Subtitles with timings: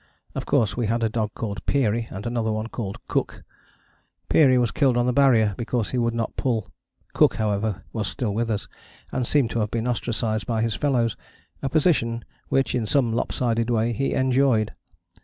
[0.33, 3.43] Of course we had a dog called Peary, and another one called Cooke.
[4.29, 6.67] Peary was killed on the Barrier because he would not pull.
[7.13, 8.67] Cooke, however, was still with us,
[9.11, 11.15] and seemed to have been ostracized by his fellows,
[11.61, 14.73] a position which in some lop sided way he enjoyed.